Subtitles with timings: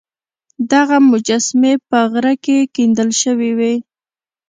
[0.71, 3.73] دغه مجسمې په غره کې کیندل شوې وې